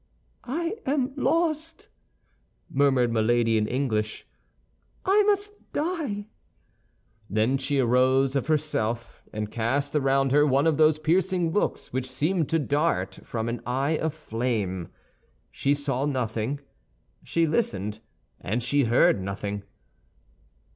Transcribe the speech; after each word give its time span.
"I 0.49 0.77
am 0.87 1.13
lost!" 1.15 1.87
murmured 2.71 3.11
Milady 3.13 3.55
in 3.59 3.67
English. 3.67 4.25
"I 5.05 5.21
must 5.27 5.53
die!" 5.73 6.25
Then 7.29 7.59
she 7.59 7.77
arose 7.77 8.35
of 8.35 8.47
herself, 8.47 9.21
and 9.31 9.51
cast 9.51 9.95
around 9.95 10.31
her 10.31 10.43
one 10.43 10.65
of 10.65 10.77
those 10.77 10.97
piercing 10.97 11.51
looks 11.51 11.93
which 11.93 12.09
seemed 12.09 12.49
to 12.49 12.57
dart 12.57 13.19
from 13.23 13.47
an 13.47 13.61
eye 13.63 13.99
of 13.99 14.15
flame. 14.15 14.87
She 15.51 15.75
saw 15.75 16.07
nothing; 16.07 16.61
she 17.23 17.45
listened, 17.45 17.99
and 18.39 18.63
she 18.63 18.85
heard 18.85 19.21
nothing. 19.21 19.61